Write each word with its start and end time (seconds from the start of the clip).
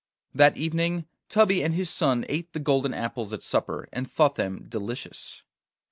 That 0.33 0.57
evening 0.57 1.05
Tubby 1.29 1.61
and 1.61 1.75
his 1.75 1.87
son 1.87 2.25
ate 2.27 2.53
the 2.53 2.59
golden 2.59 2.91
apples 2.91 3.33
at 3.33 3.43
supper, 3.43 3.87
and 3.93 4.09
thought 4.09 4.33
them 4.33 4.65
delicious. 4.67 5.43